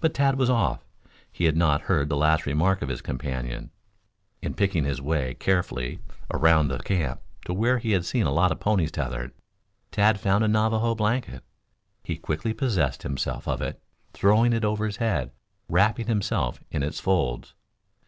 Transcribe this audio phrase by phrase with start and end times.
[0.00, 0.84] But Tad was off.
[1.30, 3.70] He had not heard the last remark of his companion.
[4.42, 6.00] In picking his way carefully
[6.32, 9.32] around the camp to where he had seen a lot of ponies tethered,
[9.92, 11.44] Tad found a Navajo blanket.
[12.02, 13.80] He quickly possessed himself of it,
[14.12, 15.30] throwing it over his head,
[15.68, 17.54] wrapping himself in its folds.